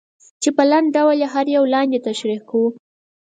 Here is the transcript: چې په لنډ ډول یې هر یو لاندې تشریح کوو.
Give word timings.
چې 0.41 0.49
په 0.57 0.63
لنډ 0.71 0.87
ډول 0.95 1.15
یې 1.21 1.27
هر 1.33 1.45
یو 1.55 1.63
لاندې 1.73 2.03
تشریح 2.07 2.41
کوو. 2.49 2.67